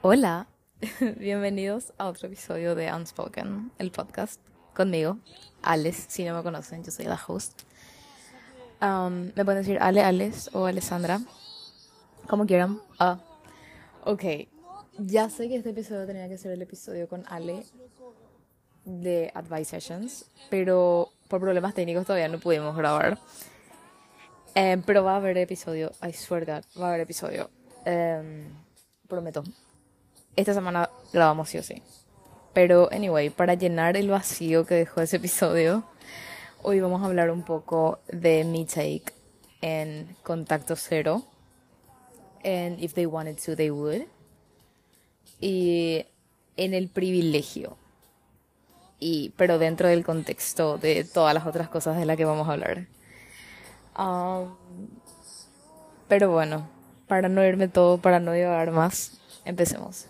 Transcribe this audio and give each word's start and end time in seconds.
Hola, 0.00 0.46
bienvenidos 1.18 1.92
a 1.98 2.06
otro 2.06 2.28
episodio 2.28 2.76
de 2.76 2.92
Unspoken, 2.92 3.72
el 3.78 3.90
podcast 3.90 4.40
conmigo, 4.72 5.18
Alex, 5.60 6.06
si 6.08 6.24
no 6.24 6.36
me 6.36 6.44
conocen, 6.44 6.84
yo 6.84 6.92
soy 6.92 7.06
la 7.06 7.18
host. 7.26 7.62
Um, 8.80 9.32
me 9.34 9.44
pueden 9.44 9.62
decir 9.62 9.78
Ale, 9.80 10.02
Alex 10.02 10.54
o 10.54 10.66
Alessandra, 10.66 11.20
como 12.28 12.46
quieran. 12.46 12.80
Ah, 13.00 13.18
ok, 14.04 14.22
ya 14.98 15.28
sé 15.30 15.48
que 15.48 15.56
este 15.56 15.70
episodio 15.70 16.06
tenía 16.06 16.28
que 16.28 16.38
ser 16.38 16.52
el 16.52 16.62
episodio 16.62 17.08
con 17.08 17.24
Ale 17.26 17.64
de 18.84 19.32
Advice 19.34 19.80
Sessions, 19.80 20.26
pero 20.48 21.08
por 21.26 21.40
problemas 21.40 21.74
técnicos 21.74 22.06
todavía 22.06 22.28
no 22.28 22.38
pudimos 22.38 22.76
grabar. 22.76 23.18
Eh, 24.54 24.80
pero 24.86 25.02
va 25.02 25.14
a 25.14 25.16
haber 25.16 25.38
episodio, 25.38 25.90
swear 26.12 26.44
God, 26.46 26.80
va 26.80 26.86
a 26.86 26.88
haber 26.90 27.00
episodio. 27.00 27.50
Eh, 27.84 28.46
prometo. 29.08 29.42
Esta 30.38 30.54
semana 30.54 30.88
grabamos 31.12 31.48
sí 31.48 31.58
o 31.58 31.64
sí. 31.64 31.82
Pero, 32.52 32.88
anyway, 32.92 33.28
para 33.28 33.54
llenar 33.54 33.96
el 33.96 34.08
vacío 34.08 34.64
que 34.64 34.76
dejó 34.76 35.00
ese 35.00 35.16
episodio, 35.16 35.82
hoy 36.62 36.78
vamos 36.78 37.02
a 37.02 37.06
hablar 37.06 37.32
un 37.32 37.42
poco 37.42 37.98
de 38.06 38.44
mi 38.44 38.64
take 38.64 39.02
en 39.62 40.16
Contacto 40.22 40.76
Cero. 40.76 41.24
En 42.44 42.80
If 42.80 42.94
They 42.94 43.06
Wanted 43.06 43.38
to, 43.44 43.56
They 43.56 43.70
Would. 43.70 44.02
Y 45.40 46.06
en 46.56 46.72
el 46.72 46.88
privilegio. 46.88 47.76
Y, 49.00 49.30
pero 49.36 49.58
dentro 49.58 49.88
del 49.88 50.04
contexto 50.04 50.78
de 50.78 51.02
todas 51.02 51.34
las 51.34 51.46
otras 51.46 51.68
cosas 51.68 51.96
de 51.96 52.04
las 52.06 52.16
que 52.16 52.24
vamos 52.24 52.48
a 52.48 52.52
hablar. 52.52 52.86
Um, 53.98 54.54
pero 56.06 56.30
bueno, 56.30 56.68
para 57.08 57.28
no 57.28 57.44
irme 57.44 57.66
todo, 57.66 57.98
para 57.98 58.20
no 58.20 58.34
llevar 58.34 58.70
más, 58.70 59.20
empecemos. 59.44 60.06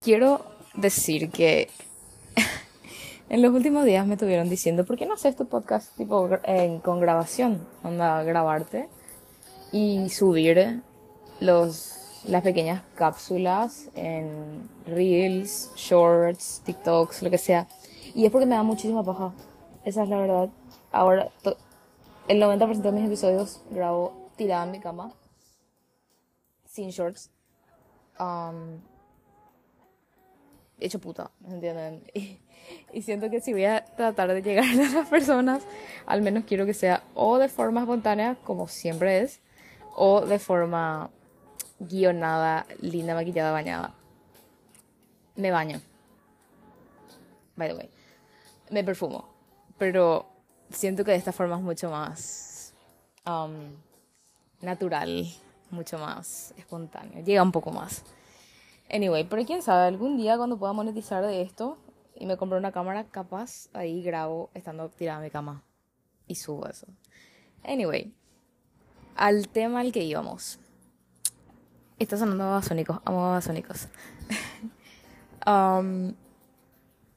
Quiero 0.00 0.44
decir 0.74 1.28
que 1.28 1.68
en 3.28 3.42
los 3.42 3.52
últimos 3.52 3.84
días 3.84 4.06
me 4.06 4.14
estuvieron 4.14 4.48
diciendo, 4.48 4.84
¿por 4.84 4.96
qué 4.96 5.06
no 5.06 5.14
haces 5.14 5.34
tu 5.34 5.46
podcast 5.46 5.96
tipo 5.96 6.28
con 6.84 7.00
grabación? 7.00 7.66
Onda, 7.82 8.22
grabarte 8.22 8.88
y 9.72 10.08
subir 10.08 10.82
los, 11.40 12.22
las 12.24 12.42
pequeñas 12.44 12.82
cápsulas 12.94 13.88
en 13.96 14.68
Reels, 14.86 15.72
Shorts, 15.74 16.62
TikToks, 16.64 17.22
lo 17.22 17.30
que 17.30 17.38
sea. 17.38 17.66
Y 18.14 18.24
es 18.24 18.30
porque 18.30 18.46
me 18.46 18.54
da 18.54 18.62
muchísima 18.62 19.02
paja. 19.02 19.32
Esa 19.84 20.04
es 20.04 20.08
la 20.08 20.18
verdad. 20.18 20.48
Ahora, 20.92 21.28
el 22.28 22.40
90% 22.40 22.82
de 22.82 22.92
mis 22.92 23.04
episodios 23.04 23.62
grabo 23.70 24.30
tirada 24.36 24.64
en 24.64 24.70
mi 24.70 24.78
cama, 24.78 25.12
sin 26.66 26.90
shorts. 26.90 27.32
Um, 28.20 28.80
hecho 30.80 30.98
puta, 30.98 31.30
¿entienden? 31.46 32.02
Y, 32.92 33.00
siento 33.00 33.30
que 33.30 33.40
si 33.40 33.52
voy 33.52 33.64
a 33.64 33.82
tratar 33.82 34.30
de 34.30 34.42
llegar 34.42 34.64
a 34.64 34.92
las 34.92 35.08
personas, 35.08 35.62
al 36.04 36.20
menos 36.20 36.44
quiero 36.44 36.66
que 36.66 36.74
sea 36.74 37.02
o 37.14 37.38
de 37.38 37.48
forma 37.48 37.80
espontánea, 37.80 38.36
como 38.44 38.68
siempre 38.68 39.20
es, 39.20 39.40
o 39.96 40.20
de 40.20 40.38
forma 40.38 41.10
guionada, 41.78 42.66
linda, 42.80 43.14
maquillada, 43.14 43.52
bañada. 43.52 43.94
Me 45.36 45.50
baño. 45.50 45.80
By 47.56 47.68
the 47.68 47.74
way. 47.74 47.90
Me 48.70 48.84
perfumo. 48.84 49.28
Pero 49.78 50.26
siento 50.70 51.04
que 51.04 51.12
de 51.12 51.16
esta 51.16 51.32
forma 51.32 51.56
es 51.56 51.62
mucho 51.62 51.90
más 51.90 52.74
um, 53.26 53.52
natural, 54.60 55.26
mucho 55.70 55.98
más 55.98 56.52
espontáneo. 56.56 57.24
Llega 57.24 57.42
un 57.42 57.52
poco 57.52 57.70
más. 57.70 58.04
Anyway, 58.90 59.24
pero 59.24 59.44
quién 59.44 59.62
sabe, 59.62 59.86
algún 59.86 60.16
día 60.16 60.36
cuando 60.36 60.58
pueda 60.58 60.72
monetizar 60.72 61.24
de 61.24 61.42
esto 61.42 61.78
y 62.14 62.26
me 62.26 62.36
compro 62.36 62.58
una 62.58 62.72
cámara, 62.72 63.04
capaz 63.04 63.68
ahí 63.74 64.02
grabo 64.02 64.50
estando 64.54 64.88
tirada 64.88 65.18
en 65.18 65.24
mi 65.24 65.30
cama 65.30 65.62
y 66.26 66.36
subo 66.36 66.66
eso. 66.66 66.86
Anyway, 67.64 68.12
al 69.14 69.48
tema 69.48 69.80
al 69.80 69.92
que 69.92 70.04
íbamos. 70.04 70.58
Está 71.98 72.16
sonando 72.16 72.44
babasónicos, 72.44 73.00
amo 73.04 73.22
babasónicos. 73.22 73.88
um, 75.46 76.14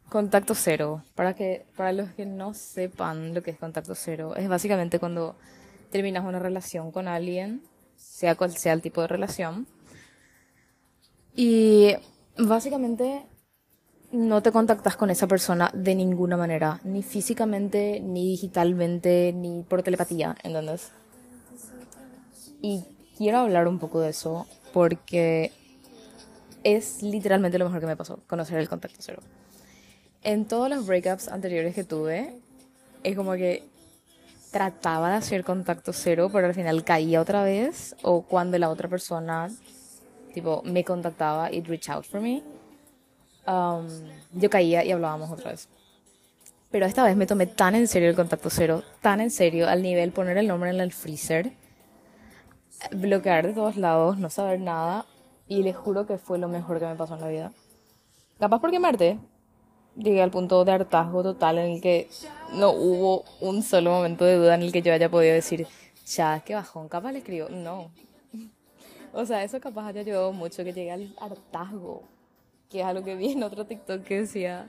contacto 0.10 0.56
cero. 0.56 1.04
Para, 1.16 1.36
que, 1.36 1.66
para 1.78 1.94
los 1.94 2.10
que 2.12 2.26
no 2.26 2.54
sepan 2.54 3.34
lo 3.34 3.44
que 3.44 3.52
es 3.52 3.58
contacto 3.58 3.96
cero, 3.96 4.36
es 4.36 4.50
básicamente 4.50 5.00
cuando 5.00 5.36
terminas 5.90 6.26
una 6.26 6.40
relación 6.40 6.92
con 6.92 7.08
alguien, 7.08 7.62
sea 7.96 8.36
cual 8.36 8.52
sea 8.58 8.74
el 8.74 8.82
tipo 8.82 9.02
de 9.02 9.08
relación 9.08 9.68
y 11.36 11.96
básicamente 12.38 13.26
no 14.12 14.42
te 14.42 14.52
contactas 14.52 14.98
con 14.98 15.10
esa 15.10 15.28
persona 15.28 15.72
de 15.74 15.96
ninguna 15.96 16.36
manera, 16.36 16.82
ni 16.84 17.02
físicamente, 17.02 18.02
ni 18.02 18.26
digitalmente, 18.26 19.32
ni 19.34 19.64
por 19.64 19.84
telepatía, 19.84 20.36
¿entendés? 20.44 20.92
Y 22.62 22.84
quiero 23.18 23.40
hablar 23.40 23.68
un 23.68 23.80
poco 23.80 24.02
de 24.02 24.10
eso 24.10 24.48
porque 24.74 25.52
es 26.64 27.02
literalmente 27.02 27.58
lo 27.58 27.66
mejor 27.66 27.80
que 27.80 27.88
me 27.88 27.96
pasó, 27.96 28.20
conocer 28.28 28.60
el 28.60 28.70
contacto 28.70 28.98
cero. 29.00 29.22
En 30.24 30.46
todos 30.46 30.70
los 30.70 30.86
breakups 30.86 31.30
anteriores 31.30 31.74
que 31.74 31.84
tuve, 31.84 32.36
es 33.04 33.16
como 33.16 33.34
que 33.34 33.64
trataba 34.52 35.10
de 35.12 35.16
hacer 35.16 35.44
contacto 35.44 35.94
cero, 35.94 36.30
pero 36.32 36.48
al 36.48 36.54
final 36.54 36.84
caía 36.84 37.22
otra 37.22 37.44
vez, 37.44 37.96
o 38.04 38.24
cuando 38.24 38.60
la 38.60 38.70
otra 38.70 38.90
persona 38.90 39.50
tipo, 40.34 40.62
me 40.64 40.84
contactaba 40.84 41.52
y 41.52 41.62
reach 41.62 41.90
out 41.90 42.06
for 42.06 42.22
me, 42.22 42.42
um, 43.48 43.88
yo 44.34 44.50
caía 44.50 44.84
y 44.84 44.92
hablábamos 44.92 45.30
otra 45.32 45.52
vez. 45.52 45.68
Pero 46.72 46.86
esta 46.86 47.04
vez 47.04 47.16
me 47.16 47.26
tomé 47.26 47.48
tan 47.48 47.76
en 47.76 47.88
serio 47.88 48.10
el 48.10 48.16
contacto 48.16 48.50
cero, 48.50 48.84
tan 49.02 49.20
en 49.20 49.30
serio, 49.30 49.68
al 49.68 49.82
nivel 49.82 50.12
poner 50.12 50.38
el 50.38 50.48
nombre 50.48 50.70
en 50.70 50.80
el 50.80 50.94
freezer, 50.94 51.52
bloquear 52.92 53.48
de 53.48 53.54
todos 53.54 53.76
lados, 53.76 54.18
no 54.18 54.30
saber 54.30 54.60
nada, 54.60 55.06
y 55.48 55.64
les 55.64 55.76
juro 55.76 56.08
que 56.08 56.18
fue 56.18 56.40
lo 56.40 56.48
mejor 56.48 56.80
que 56.80 56.86
me 56.86 56.96
pasó 56.96 57.16
en 57.16 57.22
la 57.22 57.28
vida. 57.28 57.52
Capaz 58.40 58.60
porque 58.60 58.80
Marte 58.80 59.20
llegué 59.98 60.22
al 60.22 60.32
punto 60.32 60.64
de 60.64 60.72
hartazgo 60.72 61.24
total 61.24 61.58
en 61.58 61.72
el 61.72 61.82
que 61.82 62.10
no 62.54 62.72
hubo 62.72 63.26
un 63.42 63.62
solo 63.62 63.92
momento 63.92 64.24
de 64.24 64.38
duda 64.38 64.56
en 64.56 64.62
el 64.62 64.72
que 64.72 64.82
yo 64.82 64.94
haya 64.94 65.10
podido 65.10 65.34
decir, 65.34 65.68
ya, 66.08 66.40
que 66.40 66.56
bajón, 66.56 66.88
capaz 66.88 67.12
le 67.12 67.20
escribo. 67.20 67.50
No, 67.50 67.92
o 69.14 69.26
sea, 69.26 69.44
eso 69.44 69.60
capaz 69.60 69.88
haya 69.88 70.02
ayudado 70.02 70.32
mucho, 70.32 70.64
que 70.64 70.74
llegue 70.74 70.92
al 70.92 71.14
hartazgo, 71.20 72.04
que 72.70 72.80
es 72.80 72.86
algo 72.86 73.04
que 73.04 73.16
vi 73.16 73.32
en 73.32 73.44
otro 73.44 73.66
TikTok 73.66 74.04
que 74.04 74.22
decía, 74.22 74.68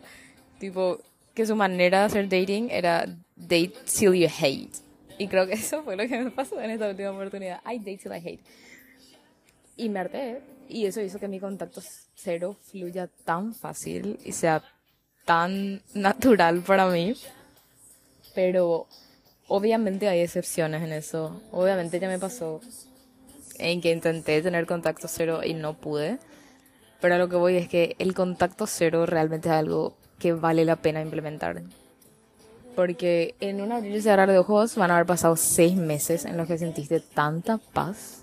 tipo, 0.58 0.98
que 1.34 1.46
su 1.46 1.56
manera 1.56 2.00
de 2.00 2.04
hacer 2.06 2.28
dating 2.28 2.68
era 2.70 3.06
date 3.36 3.74
till 3.84 4.14
you 4.14 4.28
hate. 4.40 4.72
Y 5.18 5.28
creo 5.28 5.46
que 5.46 5.54
eso 5.54 5.82
fue 5.82 5.96
lo 5.96 6.06
que 6.08 6.18
me 6.18 6.30
pasó 6.30 6.60
en 6.60 6.70
esta 6.70 6.88
última 6.88 7.10
oportunidad. 7.10 7.60
I 7.64 7.78
date 7.78 7.98
till 7.98 8.12
I 8.12 8.16
hate. 8.16 8.40
Y 9.76 9.88
me 9.88 10.00
harté. 10.00 10.40
Y 10.68 10.86
eso 10.86 11.00
hizo 11.00 11.18
que 11.18 11.28
mi 11.28 11.38
contacto 11.38 11.82
cero 12.14 12.56
fluya 12.60 13.08
tan 13.24 13.54
fácil 13.54 14.18
y 14.24 14.32
sea 14.32 14.62
tan 15.24 15.82
natural 15.94 16.60
para 16.62 16.86
mí. 16.86 17.14
Pero 18.34 18.86
obviamente 19.48 20.08
hay 20.08 20.20
excepciones 20.20 20.82
en 20.82 20.92
eso. 20.92 21.40
Obviamente 21.52 22.00
ya 22.00 22.08
me 22.08 22.18
pasó 22.18 22.60
en 23.58 23.80
que 23.80 23.92
intenté 23.92 24.40
tener 24.42 24.66
contacto 24.66 25.08
cero 25.08 25.40
y 25.44 25.54
no 25.54 25.74
pude. 25.74 26.18
Pero 27.00 27.16
a 27.16 27.18
lo 27.18 27.28
que 27.28 27.36
voy 27.36 27.56
es 27.56 27.68
que 27.68 27.96
el 27.98 28.14
contacto 28.14 28.66
cero 28.66 29.06
realmente 29.06 29.48
es 29.48 29.54
algo 29.54 29.96
que 30.18 30.32
vale 30.32 30.64
la 30.64 30.76
pena 30.76 31.00
implementar. 31.00 31.62
Porque 32.76 33.34
en 33.40 33.60
un 33.60 33.72
abrir 33.72 33.94
y 33.94 34.00
cerrar 34.00 34.30
de 34.30 34.38
ojos 34.38 34.76
van 34.76 34.90
a 34.90 34.94
haber 34.94 35.06
pasado 35.06 35.36
seis 35.36 35.74
meses 35.74 36.24
en 36.24 36.36
los 36.36 36.46
que 36.46 36.58
sentiste 36.58 37.00
tanta 37.00 37.58
paz 37.58 38.22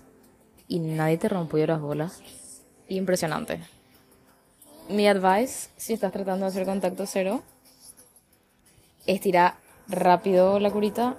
y 0.66 0.78
nadie 0.78 1.18
te 1.18 1.28
rompió 1.28 1.66
las 1.66 1.80
bolas. 1.80 2.22
Impresionante. 2.88 3.60
Mi 4.88 5.06
advice, 5.06 5.68
si 5.76 5.92
estás 5.92 6.10
tratando 6.10 6.46
de 6.46 6.50
hacer 6.50 6.64
contacto 6.64 7.06
cero, 7.06 7.42
es 9.06 9.20
tirar 9.20 9.54
rápido 9.88 10.58
la 10.58 10.70
curita, 10.70 11.16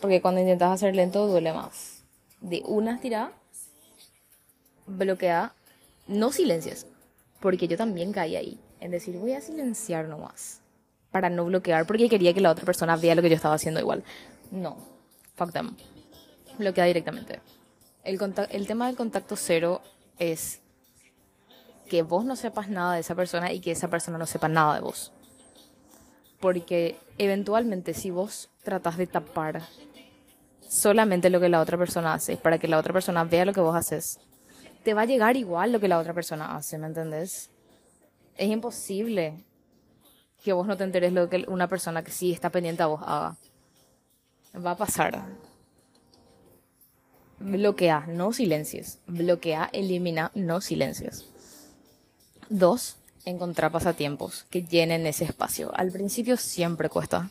porque 0.00 0.20
cuando 0.20 0.40
intentas 0.40 0.72
hacer 0.72 0.94
lento 0.94 1.26
duele 1.26 1.52
más. 1.52 2.02
De 2.40 2.62
una 2.66 2.98
tirada 3.00 3.32
bloquea, 4.86 5.52
no 6.06 6.32
silencias, 6.32 6.86
porque 7.40 7.68
yo 7.68 7.76
también 7.76 8.12
caí 8.12 8.36
ahí, 8.36 8.60
en 8.80 8.90
decir 8.90 9.16
voy 9.16 9.32
a 9.32 9.40
silenciar 9.40 10.08
nomás, 10.08 10.60
para 11.10 11.30
no 11.30 11.44
bloquear, 11.44 11.86
porque 11.86 12.08
quería 12.08 12.34
que 12.34 12.40
la 12.40 12.50
otra 12.50 12.64
persona 12.64 12.96
vea 12.96 13.14
lo 13.14 13.22
que 13.22 13.30
yo 13.30 13.36
estaba 13.36 13.54
haciendo 13.54 13.80
igual. 13.80 14.04
No, 14.50 14.76
fuck 15.34 15.52
them. 15.52 15.76
Bloquea 16.58 16.84
directamente. 16.84 17.40
El, 18.04 18.66
tema 18.66 18.86
del 18.86 18.96
contacto 18.96 19.34
cero 19.34 19.80
es 20.18 20.60
que 21.88 22.02
vos 22.02 22.24
no 22.24 22.36
sepas 22.36 22.68
nada 22.68 22.94
de 22.94 23.00
esa 23.00 23.14
persona 23.14 23.52
y 23.52 23.60
que 23.60 23.70
esa 23.70 23.88
persona 23.88 24.18
no 24.18 24.26
sepa 24.26 24.48
nada 24.48 24.74
de 24.74 24.80
vos. 24.80 25.12
Porque 26.38 26.98
eventualmente 27.16 27.94
si 27.94 28.10
vos 28.10 28.50
tratas 28.62 28.98
de 28.98 29.06
tapar 29.06 29.62
solamente 30.68 31.30
lo 31.30 31.40
que 31.40 31.48
la 31.48 31.60
otra 31.60 31.78
persona 31.78 32.12
hace, 32.12 32.36
para 32.36 32.58
que 32.58 32.68
la 32.68 32.78
otra 32.78 32.92
persona 32.92 33.24
vea 33.24 33.46
lo 33.46 33.54
que 33.54 33.60
vos 33.60 33.74
haces, 33.74 34.20
te 34.84 34.94
va 34.94 35.02
a 35.02 35.06
llegar 35.06 35.36
igual 35.36 35.72
lo 35.72 35.80
que 35.80 35.88
la 35.88 35.98
otra 35.98 36.12
persona 36.12 36.54
hace, 36.54 36.78
¿me 36.78 36.86
entendés? 36.86 37.50
Es 38.36 38.50
imposible 38.50 39.42
que 40.44 40.52
vos 40.52 40.66
no 40.66 40.76
te 40.76 40.84
enteres 40.84 41.12
lo 41.12 41.28
que 41.28 41.44
una 41.48 41.68
persona 41.68 42.04
que 42.04 42.12
sí 42.12 42.30
está 42.30 42.50
pendiente 42.50 42.82
a 42.82 42.86
vos 42.86 43.00
haga. 43.02 43.36
Va 44.64 44.72
a 44.72 44.76
pasar. 44.76 45.24
Bloquea, 47.38 48.04
no 48.08 48.32
silencios. 48.32 48.98
Bloquea, 49.06 49.70
elimina, 49.72 50.30
no 50.34 50.60
silencios. 50.60 51.30
Dos, 52.50 52.98
encontrar 53.24 53.72
pasatiempos 53.72 54.44
que 54.50 54.62
llenen 54.62 55.06
ese 55.06 55.24
espacio. 55.24 55.72
Al 55.74 55.90
principio 55.90 56.36
siempre 56.36 56.90
cuesta. 56.90 57.30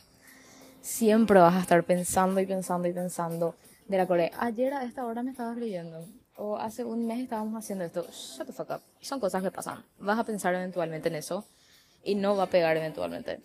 Siempre 0.81 1.39
vas 1.39 1.53
a 1.53 1.61
estar 1.61 1.83
pensando 1.83 2.41
y 2.41 2.45
pensando 2.47 2.87
y 2.87 2.93
pensando 2.93 3.55
de 3.87 3.97
la 3.97 4.07
Corea. 4.07 4.31
Ayer 4.39 4.73
a 4.73 4.83
esta 4.83 5.05
hora 5.05 5.21
me 5.21 5.31
estabas 5.31 5.55
leyendo. 5.57 6.05
O 6.35 6.57
hace 6.57 6.83
un 6.83 7.05
mes 7.05 7.19
estábamos 7.19 7.55
haciendo 7.63 7.85
esto. 7.85 8.05
Shut 8.11 8.47
the 8.47 8.53
fuck 8.53 8.69
up. 8.71 8.81
Son 9.01 9.19
cosas 9.19 9.43
que 9.43 9.51
pasan. 9.51 9.83
Vas 9.99 10.17
a 10.17 10.23
pensar 10.23 10.53
eventualmente 10.55 11.09
en 11.09 11.15
eso 11.15 11.45
y 12.03 12.15
no 12.15 12.35
va 12.35 12.43
a 12.43 12.49
pegar 12.49 12.75
eventualmente. 12.77 13.39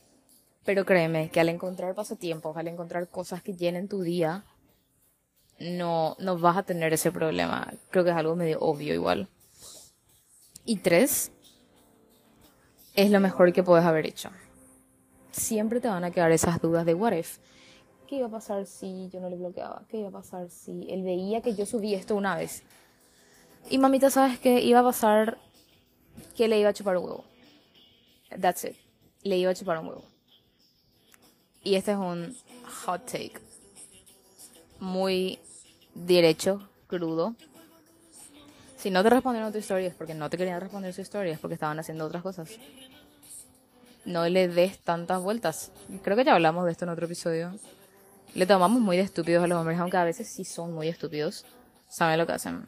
Pero 0.65 0.85
créeme 0.85 1.31
que 1.31 1.41
al 1.41 1.49
encontrar 1.49 1.95
pasatiempos, 1.95 2.57
al 2.57 2.69
encontrar 2.69 3.09
cosas 3.09 3.43
que 3.43 3.55
llenen 3.55 3.89
tu 3.89 4.03
día, 4.03 4.45
no, 5.59 6.17
no 6.19 6.39
vas 6.39 6.57
a 6.57 6.63
tener 6.63 6.93
ese 6.93 7.11
problema. 7.11 7.73
Creo 7.91 8.05
que 8.05 8.11
es 8.11 8.17
algo 8.17 8.37
medio 8.37 8.61
obvio 8.61 8.95
igual. 8.95 9.29
Y 10.65 10.77
tres, 10.77 11.33
es 12.95 13.11
lo 13.11 13.21
mejor 13.21 13.53
que 13.53 13.63
puedes 13.63 13.87
haber 13.87 14.07
hecho. 14.07 14.31
Siempre 15.31 15.81
te 15.81 15.89
van 15.89 16.05
a 16.05 16.11
quedar 16.11 16.33
esas 16.33 16.61
dudas 16.61 16.85
de 16.85 16.95
what 16.95 17.13
if. 17.13 17.39
¿Qué 18.09 18.17
iba 18.17 18.27
a 18.27 18.31
pasar 18.31 18.65
si 18.65 19.11
yo 19.11 19.21
no 19.21 19.29
le 19.29 19.37
bloqueaba? 19.37 19.85
¿Qué 19.87 19.99
iba 19.99 20.09
a 20.09 20.13
pasar 20.13 20.49
si 20.49 20.87
él 20.89 21.03
veía 21.03 21.43
que 21.43 21.55
yo 21.55 21.67
subí 21.67 21.93
esto 21.93 22.17
una 22.17 22.37
vez? 22.37 22.63
Y 23.69 23.77
mamita, 23.77 24.09
¿sabes 24.09 24.39
qué? 24.39 24.63
Iba 24.63 24.81
a 24.81 24.83
pasar 24.83 25.37
que 26.35 26.49
le 26.49 26.59
iba 26.59 26.71
a 26.71 26.73
chupar 26.73 26.97
un 26.97 27.05
huevo. 27.05 27.25
That's 28.41 28.65
it. 28.65 28.77
Le 29.25 29.37
iba 29.37 29.51
a 29.51 29.55
chupar 29.55 29.79
un 29.79 29.89
huevo. 29.89 30.05
Y 31.63 31.75
este 31.75 31.91
es 31.93 31.99
un 31.99 32.35
hot 32.87 33.05
take. 33.05 33.35
Muy 34.81 35.39
derecho, 35.95 36.67
crudo. 36.87 37.35
Si 38.79 38.91
no 38.91 39.03
te 39.03 39.11
respondieron 39.11 39.53
tu 39.53 39.59
historia 39.59 39.89
es 39.89 39.95
porque 39.95 40.15
no 40.15 40.31
te 40.31 40.39
querían 40.39 40.63
responder 40.63 40.95
su 40.95 41.03
historia, 41.03 41.35
es 41.35 41.39
porque 41.41 41.55
estaban 41.55 41.79
haciendo 41.79 42.07
otras 42.07 42.23
cosas. 42.23 42.49
No 44.07 44.27
le 44.27 44.49
des 44.49 44.79
tantas 44.79 45.23
vueltas. 45.23 45.73
Creo 46.03 46.17
que 46.17 46.25
ya 46.25 46.35
hablamos 46.35 46.65
de 46.65 46.73
esto 46.73 46.87
en 46.87 46.91
otro 46.91 47.05
episodio. 47.05 47.53
Le 48.35 48.47
tomamos 48.47 48.81
muy 48.81 48.97
de 48.97 49.03
estúpidos 49.03 49.43
a 49.43 49.47
los 49.47 49.59
hombres, 49.59 49.79
aunque 49.79 49.97
a 49.97 50.05
veces 50.05 50.29
sí 50.29 50.45
son 50.45 50.75
muy 50.75 50.89
estúpidos. 50.89 51.45
Saben 51.89 52.19
lo 52.19 52.27
que 52.27 52.33
hacen. 52.33 52.67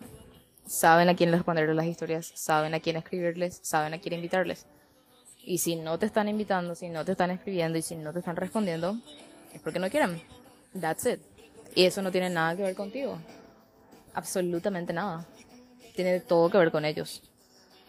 Saben 0.66 1.08
a 1.08 1.16
quién 1.16 1.32
responder 1.32 1.68
las 1.74 1.86
historias, 1.86 2.32
saben 2.34 2.74
a 2.74 2.80
quién 2.80 2.96
escribirles, 2.96 3.60
saben 3.62 3.92
a 3.92 3.98
quién 3.98 4.14
invitarles. 4.14 4.66
Y 5.44 5.58
si 5.58 5.76
no 5.76 5.98
te 5.98 6.06
están 6.06 6.28
invitando, 6.28 6.74
si 6.74 6.88
no 6.88 7.04
te 7.04 7.12
están 7.12 7.30
escribiendo 7.30 7.78
y 7.78 7.82
si 7.82 7.96
no 7.96 8.12
te 8.12 8.20
están 8.20 8.36
respondiendo, 8.36 8.96
es 9.52 9.60
porque 9.60 9.78
no 9.78 9.90
quieren. 9.90 10.22
That's 10.78 11.06
it. 11.06 11.20
Y 11.74 11.84
eso 11.84 12.02
no 12.02 12.10
tiene 12.10 12.30
nada 12.30 12.56
que 12.56 12.62
ver 12.62 12.74
contigo. 12.74 13.18
Absolutamente 14.14 14.92
nada. 14.92 15.26
Tiene 15.94 16.20
todo 16.20 16.50
que 16.50 16.58
ver 16.58 16.70
con 16.70 16.84
ellos. 16.84 17.22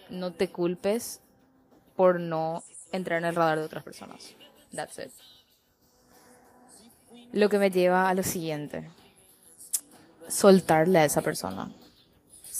No 0.10 0.34
te 0.34 0.50
culpes 0.50 1.22
por 1.96 2.20
no 2.20 2.64
entrar 2.92 3.20
en 3.20 3.26
el 3.26 3.36
radar 3.36 3.60
de 3.60 3.66
otras 3.66 3.84
personas. 3.84 4.36
That's 4.74 4.98
it. 5.00 5.12
Lo 7.32 7.50
que 7.50 7.60
me 7.60 7.70
lleva 7.70 8.10
a 8.10 8.14
lo 8.14 8.24
siguiente. 8.24 8.90
Soltarle 10.28 11.00
a 11.00 11.06
esa 11.06 11.22
persona 11.22 11.72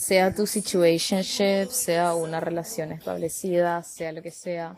sea 0.02 0.34
tu 0.34 0.48
situationship, 0.48 1.68
sea 1.70 2.14
una 2.16 2.40
relación 2.40 2.90
establecida, 2.90 3.84
sea 3.84 4.10
lo 4.10 4.20
que 4.20 4.32
sea. 4.32 4.76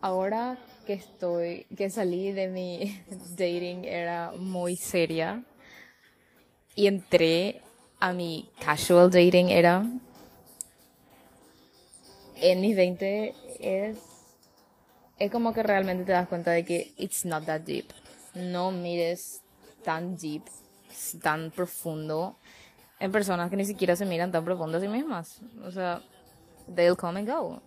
Ahora 0.00 0.56
que 0.86 0.92
estoy, 0.92 1.66
que 1.76 1.90
salí 1.90 2.30
de 2.30 2.46
mi 2.46 3.02
dating 3.30 3.84
era 3.84 4.30
muy 4.38 4.76
seria 4.76 5.42
y 6.76 6.86
entré 6.86 7.62
a 7.98 8.12
mi 8.12 8.48
casual 8.64 9.10
dating 9.10 9.48
era 9.48 9.84
en 12.36 12.60
mis 12.60 12.76
20 12.76 13.34
es 13.58 13.96
es 15.18 15.30
como 15.30 15.52
que 15.54 15.62
realmente 15.62 16.04
te 16.04 16.12
das 16.12 16.28
cuenta 16.28 16.50
de 16.50 16.64
que 16.64 16.92
it's 16.96 17.24
not 17.24 17.44
that 17.46 17.62
deep. 17.62 17.86
No 18.34 18.70
mires 18.70 19.40
tan 19.82 20.16
deep, 20.16 20.42
tan 21.22 21.50
profundo 21.50 22.36
en 23.00 23.12
personas 23.12 23.50
que 23.50 23.56
ni 23.56 23.64
siquiera 23.64 23.96
se 23.96 24.04
miran 24.04 24.32
tan 24.32 24.44
profundo 24.44 24.78
a 24.78 24.80
sí 24.80 24.88
mismas. 24.88 25.40
O 25.64 25.70
sea, 25.70 26.02
they'll 26.74 26.96
come 26.96 27.20
and 27.20 27.28
go. 27.28 27.62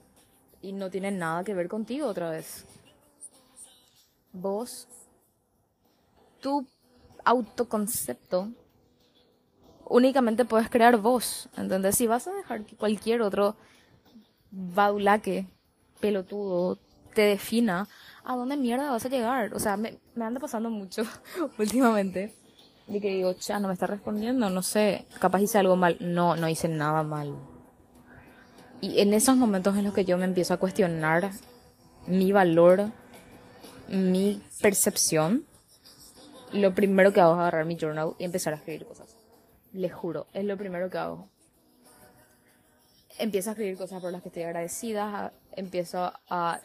Y 0.62 0.74
no 0.74 0.90
tienen 0.90 1.18
nada 1.18 1.44
que 1.44 1.54
ver 1.54 1.68
contigo 1.68 2.08
otra 2.08 2.30
vez. 2.30 2.66
Vos, 4.32 4.88
tu 6.40 6.68
autoconcepto, 7.24 8.50
únicamente 9.86 10.46
puedes 10.46 10.70
crear 10.70 10.98
vos. 10.98 11.50
¿Entendés? 11.58 11.96
Si 11.96 12.06
vas 12.06 12.28
a 12.28 12.34
dejar 12.34 12.64
que 12.66 12.76
cualquier 12.76 13.22
otro 13.22 13.56
baulaque, 14.52 15.48
pelotudo, 16.00 16.78
te 17.14 17.22
defina, 17.22 17.88
¿a 18.24 18.36
dónde 18.36 18.58
mierda 18.58 18.92
vas 18.92 19.06
a 19.06 19.10
llegar? 19.10 19.54
O 19.54 19.60
sea, 19.60 19.78
me, 19.78 20.00
me 20.16 20.26
anda 20.26 20.40
pasando 20.40 20.70
mucho 20.70 21.04
últimamente 21.58 22.36
y 22.90 23.00
que 23.00 23.10
digo, 23.10 23.34
ya 23.34 23.60
no 23.60 23.68
me 23.68 23.74
está 23.74 23.86
respondiendo, 23.86 24.50
no 24.50 24.64
sé, 24.64 25.06
capaz 25.20 25.42
hice 25.42 25.60
algo 25.60 25.76
mal. 25.76 25.98
No, 26.00 26.36
no 26.36 26.50
hice 26.50 26.68
nada 26.68 27.04
mal. 27.04 27.36
Y 28.82 29.00
en 29.00 29.14
esos 29.14 29.38
momentos 29.38 29.78
en 29.78 29.84
los 29.84 29.94
que 29.94 30.06
yo 30.06 30.18
me 30.18 30.26
empiezo 30.26 30.56
a 30.56 30.58
cuestionar 30.58 31.30
mi 32.08 32.32
valor, 32.32 32.92
mi 33.88 34.42
percepción, 34.62 35.46
lo 36.52 36.74
primero 36.74 37.14
que 37.14 37.22
hago 37.22 37.34
es 37.34 37.40
agarrar 37.40 37.66
mi 37.66 37.78
journal 37.78 38.16
y 38.18 38.24
empezar 38.24 38.54
a 38.54 38.56
escribir 38.56 38.88
cosas. 38.88 39.16
Les 39.72 39.94
juro, 39.94 40.26
es 40.34 40.46
lo 40.46 40.58
primero 40.58 40.90
que 40.90 40.98
hago. 40.98 41.30
Empiezo 43.20 43.50
a 43.50 43.54
escribir 43.54 43.78
cosas 43.78 44.02
por 44.02 44.12
las 44.12 44.24
que 44.24 44.30
estoy 44.30 44.44
agradecida, 44.44 45.34
empiezo 45.52 46.12
a 46.30 46.62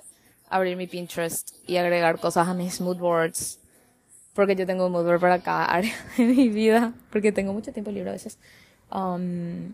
abrir 0.54 0.76
mi 0.76 0.86
Pinterest 0.86 1.50
y 1.66 1.78
agregar 1.78 2.20
cosas 2.20 2.46
a 2.46 2.54
mis 2.54 2.80
mood 2.80 2.98
boards 2.98 3.58
porque 4.34 4.54
yo 4.54 4.66
tengo 4.66 4.86
un 4.86 4.92
mood 4.92 5.18
para 5.18 5.40
cada 5.40 5.64
área 5.64 5.92
de 6.16 6.24
mi 6.24 6.48
vida, 6.48 6.92
porque 7.10 7.32
tengo 7.32 7.52
mucho 7.52 7.72
tiempo 7.72 7.90
libre 7.90 8.10
a 8.10 8.12
veces 8.12 8.38
um, 8.92 9.73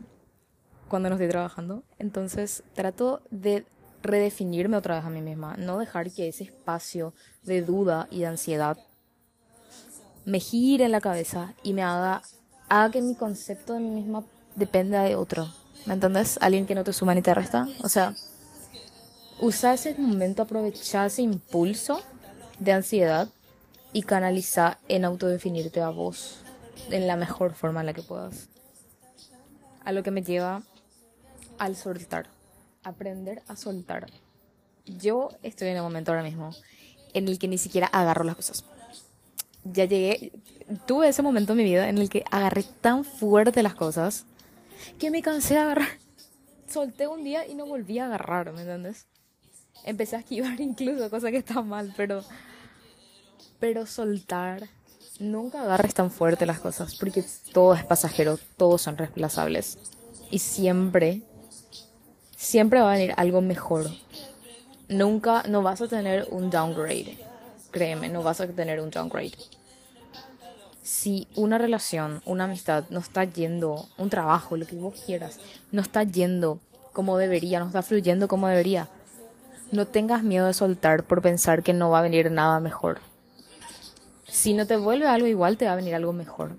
cuando 0.89 1.11
no 1.11 1.17
estoy 1.17 1.29
trabajando. 1.29 1.83
Entonces 1.99 2.63
trato 2.75 3.21
de 3.31 3.67
redefinirme 4.03 4.79
otra 4.79 4.97
vez 4.97 5.05
a 5.05 5.11
mí 5.11 5.21
misma, 5.21 5.57
no 5.59 5.79
dejar 5.79 6.11
que 6.11 6.29
ese 6.29 6.45
espacio 6.45 7.13
de 7.43 7.61
duda 7.61 8.09
y 8.11 8.21
de 8.21 8.27
ansiedad 8.27 8.79
me 10.25 10.41
gire 10.41 10.87
en 10.87 10.93
la 10.93 11.03
cabeza 11.03 11.53
y 11.63 11.75
me 11.75 11.83
haga, 11.83 12.23
haga 12.71 12.91
que 12.91 13.03
mi 13.03 13.15
concepto 13.15 13.75
de 13.75 13.81
mí 13.81 13.91
misma 13.91 14.25
dependa 14.57 15.03
de 15.03 15.15
otro. 15.15 15.47
¿Me 15.85 15.93
entiendes? 15.93 16.39
Alguien 16.41 16.67
que 16.67 16.75
no 16.75 16.85
te 16.85 16.95
suma 16.95 17.15
ni 17.15 17.21
te 17.21 17.35
resta. 17.35 17.69
O 17.83 17.89
sea, 17.89 18.15
usa 19.41 19.73
ese 19.75 19.95
momento, 19.95 20.43
aprovecha 20.43 21.07
ese 21.07 21.23
impulso 21.23 22.01
de 22.59 22.73
ansiedad 22.73 23.29
y 23.93 24.03
canaliza 24.03 24.79
en 24.89 25.05
autodefinirte 25.05 25.81
a 25.81 25.89
vos 25.89 26.39
en 26.91 27.07
la 27.07 27.17
mejor 27.17 27.55
forma 27.55 27.81
en 27.81 27.87
la 27.87 27.95
que 27.95 28.03
puedas. 28.03 28.49
A 29.85 29.93
lo 29.93 30.03
que 30.03 30.11
me 30.11 30.23
lleva 30.23 30.63
al 31.59 31.75
soltar, 31.75 32.27
aprender 32.85 33.43
a 33.49 33.57
soltar. 33.57 34.07
Yo 34.87 35.31
estoy 35.43 35.69
en 35.69 35.77
el 35.77 35.83
momento 35.83 36.11
ahora 36.13 36.23
mismo 36.23 36.51
en 37.15 37.29
el 37.29 37.39
que 37.39 37.49
ni 37.49 37.59
siquiera 37.59 37.87
agarro 37.87 38.25
las 38.25 38.37
cosas. 38.37 38.65
Ya 39.65 39.85
llegué, 39.85 40.33
tuve 40.87 41.09
ese 41.09 41.23
momento 41.23 41.53
en 41.53 41.59
mi 41.59 41.65
vida 41.65 41.89
en 41.89 41.99
el 41.99 42.09
que 42.09 42.25
agarré 42.31 42.63
tan 42.63 43.05
fuerte 43.05 43.63
las 43.63 43.75
cosas 43.75 44.27
que 44.99 45.11
me 45.11 45.23
cansé 45.23 45.55
de 45.55 45.61
agarrar. 45.61 45.89
Solté 46.69 47.09
un 47.09 47.25
día 47.25 47.47
y 47.47 47.55
no 47.55 47.67
volví 47.67 47.99
a 47.99 48.07
agarrar, 48.07 48.53
¿me 48.53 48.61
entiendes? 48.61 49.07
Empecé 49.85 50.17
a 50.17 50.21
esquivar 50.21 50.61
incluso, 50.61 51.11
cosa 51.11 51.31
que 51.31 51.39
está 51.39 51.63
mal, 51.63 51.93
pero 51.97 52.23
pero 53.61 53.87
soltar, 53.87 54.69
nunca 55.19 55.63
agarres 55.63 55.95
tan 55.95 56.11
fuerte 56.11 56.47
las 56.47 56.59
cosas, 56.59 56.97
porque 56.97 57.23
todo 57.53 57.75
es 57.75 57.85
pasajero, 57.85 58.39
todos 58.57 58.83
son 58.83 58.97
reemplazables. 58.97 59.79
Y 60.31 60.39
siempre, 60.39 61.21
siempre 62.37 62.81
va 62.81 62.91
a 62.91 62.97
venir 62.97 63.15
algo 63.17 63.43
mejor. 63.43 63.91
Nunca, 64.89 65.45
no 65.47 65.63
vas 65.63 65.83
a 65.83 65.89
tener 65.89 66.27
un 66.31 66.51
downgrade. 66.51 67.19
Créeme, 67.71 68.09
no 68.09 68.23
vas 68.23 68.41
a 68.41 68.49
tener 68.49 68.81
un 68.81 68.91
downgrade. 68.91 69.37
Si 70.83 71.29
una 71.37 71.59
relación, 71.59 72.23
una 72.25 72.45
amistad 72.45 72.85
no 72.89 72.99
está 73.01 73.25
yendo, 73.25 73.89
un 73.99 74.09
trabajo, 74.09 74.57
lo 74.57 74.67
que 74.67 74.75
vos 74.75 74.95
quieras, 75.05 75.39
no 75.71 75.83
está 75.83 76.03
yendo 76.03 76.59
como 76.93 77.19
debería, 77.19 77.61
no 77.61 77.67
está 77.67 77.83
fluyendo 77.83 78.27
como 78.27 78.49
debería, 78.49 78.89
no 79.73 79.87
tengas 79.87 80.23
miedo 80.23 80.47
de 80.47 80.55
soltar 80.55 81.05
por 81.05 81.23
pensar 81.23 81.63
que 81.63 81.73
no 81.73 81.91
va 81.91 82.01
a 82.01 82.03
venir 82.03 82.31
nada 82.31 82.61
mejor 82.61 83.01
Si 84.27 84.55
no 84.55 84.67
te 84.67 84.77
vuelve 84.77 85.07
algo 85.07 85.27
igual, 85.27 85.57
te 85.57 85.67
va 85.67 85.73
a 85.73 85.77
venir 85.77 85.95
algo 85.95 86.13
mejor. 86.13 86.53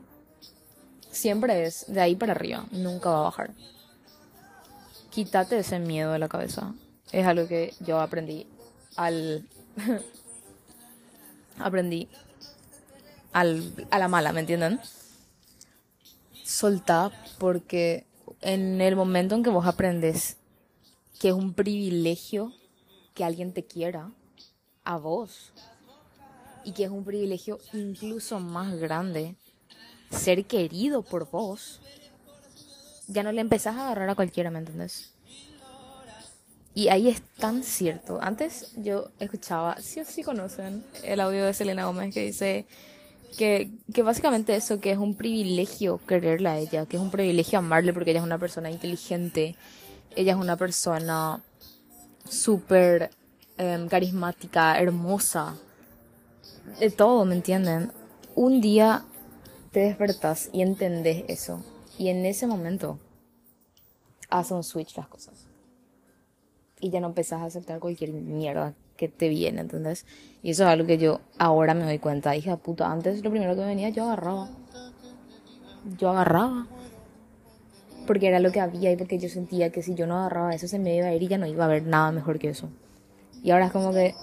Siempre 1.09 1.63
es 1.65 1.85
de 1.87 2.01
ahí 2.01 2.15
para 2.15 2.33
arriba, 2.33 2.65
nunca 2.71 3.09
va 3.09 3.19
a 3.19 3.23
bajar. 3.23 3.51
Quítate 5.09 5.57
ese 5.59 5.79
miedo 5.79 6.11
de 6.11 6.19
la 6.19 6.29
cabeza. 6.29 6.73
Es 7.11 7.25
algo 7.25 7.47
que 7.47 7.73
yo 7.79 7.99
aprendí 7.99 8.47
al. 8.95 9.45
aprendí 11.59 12.07
al, 13.33 13.87
a 13.89 13.99
la 13.99 14.07
mala, 14.07 14.31
¿me 14.31 14.41
entienden? 14.41 14.79
Soltá 16.43 17.11
porque 17.37 18.05
en 18.41 18.81
el 18.81 18.95
momento 18.95 19.35
en 19.35 19.43
que 19.43 19.49
vos 19.49 19.65
aprendes 19.65 20.37
que 21.19 21.29
es 21.29 21.33
un 21.33 21.53
privilegio 21.53 22.53
que 23.13 23.23
alguien 23.23 23.53
te 23.53 23.65
quiera 23.65 24.11
a 24.83 24.97
vos 24.97 25.51
y 26.63 26.73
que 26.73 26.83
es 26.83 26.89
un 26.89 27.03
privilegio 27.03 27.59
incluso 27.73 28.39
más 28.39 28.75
grande 28.75 29.35
ser 30.09 30.45
querido 30.45 31.01
por 31.01 31.29
vos, 31.29 31.79
ya 33.07 33.23
no 33.23 33.31
le 33.31 33.41
empezás 33.41 33.75
a 33.75 33.85
agarrar 33.85 34.09
a 34.09 34.15
cualquiera, 34.15 34.51
¿me 34.51 34.59
entendés? 34.59 35.13
Y 36.73 36.87
ahí 36.87 37.09
es 37.09 37.21
tan 37.37 37.63
cierto. 37.63 38.19
Antes 38.21 38.73
yo 38.77 39.09
escuchaba, 39.19 39.77
sí 39.81 39.99
o 39.99 40.05
sí 40.05 40.23
conocen 40.23 40.85
el 41.03 41.19
audio 41.19 41.45
de 41.45 41.53
Selena 41.53 41.85
Gómez 41.85 42.13
que 42.13 42.25
dice 42.25 42.65
que, 43.37 43.71
que 43.93 44.03
básicamente 44.03 44.55
eso, 44.55 44.79
que 44.79 44.91
es 44.91 44.97
un 44.97 45.15
privilegio 45.15 45.99
quererla 46.07 46.53
a 46.53 46.59
ella, 46.59 46.85
que 46.85 46.95
es 46.95 47.01
un 47.03 47.11
privilegio 47.11 47.59
amarle 47.59 47.93
porque 47.93 48.11
ella 48.11 48.21
es 48.21 48.25
una 48.25 48.37
persona 48.37 48.71
inteligente, 48.71 49.55
ella 50.15 50.33
es 50.33 50.37
una 50.37 50.55
persona 50.55 51.41
súper 52.31 53.11
em, 53.57 53.87
carismática, 53.87 54.79
hermosa, 54.79 55.55
de 56.79 56.89
todo, 56.89 57.25
¿me 57.25 57.35
entienden? 57.35 57.91
Un 58.35 58.61
día 58.61 59.03
te 59.71 59.81
despertas 59.81 60.49
y 60.53 60.61
entendés 60.61 61.25
eso. 61.27 61.63
Y 61.97 62.09
en 62.09 62.25
ese 62.25 62.47
momento 62.47 62.97
hace 64.29 64.53
un 64.53 64.63
switch 64.63 64.95
las 64.95 65.07
cosas. 65.07 65.47
Y 66.79 66.89
ya 66.89 66.99
no 66.99 67.07
empezás 67.07 67.41
a 67.41 67.45
aceptar 67.45 67.79
cualquier 67.79 68.11
mierda 68.11 68.73
que 68.95 69.07
te 69.07 69.29
viene, 69.29 69.61
¿entendés? 69.61 70.05
Y 70.41 70.51
eso 70.51 70.63
es 70.63 70.69
algo 70.69 70.87
que 70.87 70.97
yo 70.97 71.19
ahora 71.37 71.73
me 71.73 71.83
doy 71.83 71.99
cuenta. 71.99 72.35
Hija 72.35 72.57
puta, 72.57 72.91
antes 72.91 73.23
lo 73.23 73.29
primero 73.29 73.55
que 73.55 73.61
venía 73.61 73.89
yo 73.89 74.05
agarraba. 74.05 74.49
Yo 75.97 76.09
agarraba. 76.09 76.67
Porque 78.07 78.27
era 78.27 78.39
lo 78.39 78.51
que 78.51 78.59
había 78.59 78.91
y 78.91 78.95
porque 78.95 79.19
yo 79.19 79.29
sentía 79.29 79.71
que 79.71 79.83
si 79.83 79.93
yo 79.95 80.07
no 80.07 80.17
agarraba 80.17 80.53
eso 80.53 80.67
se 80.67 80.79
me 80.79 80.95
iba 80.95 81.07
a 81.07 81.13
ir 81.13 81.23
y 81.23 81.27
ya 81.27 81.37
no 81.37 81.45
iba 81.45 81.63
a 81.63 81.67
haber 81.67 81.83
nada 81.83 82.11
mejor 82.11 82.39
que 82.39 82.49
eso. 82.49 82.69
Y 83.43 83.51
ahora 83.51 83.67
es 83.67 83.71
como 83.71 83.91
que 83.91 84.15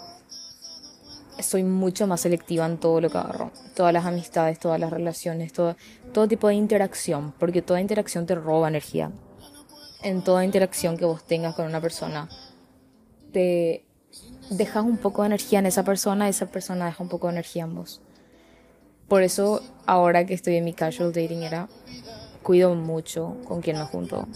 soy 1.41 1.63
mucho 1.63 2.07
más 2.07 2.21
selectiva 2.21 2.67
en 2.67 2.79
todo 2.79 3.01
lo 3.01 3.11
que 3.11 3.19
agarro. 3.19 3.51
Todas 3.75 3.93
las 3.93 4.07
amistades, 4.07 4.59
todas 4.59 4.81
las 4.81 4.91
relaciones, 4.91 5.53
todo, 5.53 5.77
todo 6.13 6.29
tipo 6.29 6.49
de 6.49 6.55
interacción. 6.55 7.33
Porque 7.39 7.63
toda 7.63 7.81
interacción 7.81 8.27
te 8.27 8.35
roba 8.35 8.69
energía. 8.69 9.13
En 10.03 10.23
toda 10.23 10.45
interacción 10.45 10.97
que 10.97 11.05
vos 11.05 11.25
tengas 11.25 11.55
con 11.55 11.67
una 11.67 11.81
persona, 11.81 12.29
te 13.33 13.85
dejas 14.51 14.85
un 14.85 14.97
poco 14.97 15.23
de 15.23 15.27
energía 15.27 15.59
en 15.59 15.67
esa 15.67 15.85
persona 15.85 16.27
y 16.27 16.31
esa 16.31 16.47
persona 16.47 16.87
deja 16.87 17.03
un 17.03 17.09
poco 17.09 17.27
de 17.27 17.35
energía 17.35 17.65
en 17.65 17.75
vos. 17.75 18.01
Por 19.09 19.23
eso, 19.23 19.63
ahora 19.87 20.27
que 20.27 20.35
estoy 20.35 20.57
en 20.57 20.65
mi 20.65 20.75
casual 20.75 21.13
dating 21.13 21.43
era, 21.43 21.69
cuido 22.49 22.75
mucho 22.75 23.37
con 23.45 23.61
quién 23.61 23.77
me 23.77 23.85
junto. 23.85 24.27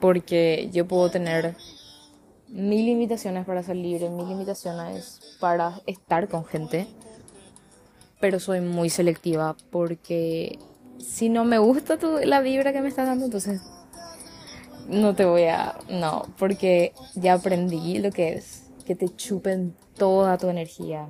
Porque 0.00 0.70
yo 0.72 0.88
puedo 0.88 1.10
tener 1.10 1.54
mil 2.48 2.86
limitaciones 2.86 3.44
para 3.44 3.62
ser 3.62 3.76
libre, 3.76 4.08
mil 4.08 4.26
limitaciones 4.26 5.36
para 5.38 5.82
estar 5.84 6.28
con 6.28 6.46
gente, 6.46 6.86
pero 8.20 8.40
soy 8.40 8.62
muy 8.62 8.88
selectiva 8.88 9.54
porque 9.68 10.58
si 10.98 11.28
no 11.28 11.44
me 11.44 11.58
gusta 11.58 11.98
tu, 11.98 12.20
la 12.24 12.40
vibra 12.40 12.72
que 12.72 12.80
me 12.80 12.88
estás 12.88 13.06
dando, 13.06 13.26
entonces 13.26 13.60
no 14.88 15.14
te 15.14 15.26
voy 15.26 15.44
a... 15.44 15.76
No, 15.90 16.22
porque 16.38 16.94
ya 17.16 17.34
aprendí 17.34 17.98
lo 17.98 18.12
que 18.12 18.32
es 18.32 18.62
que 18.86 18.94
te 18.94 19.14
chupen 19.14 19.76
toda 19.98 20.38
tu 20.38 20.48
energía 20.48 21.06